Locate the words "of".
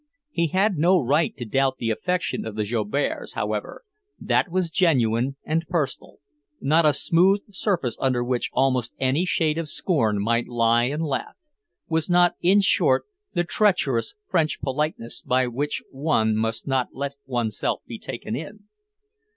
2.43-2.55, 9.59-9.69